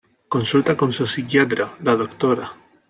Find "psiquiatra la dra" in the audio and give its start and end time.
1.05-2.53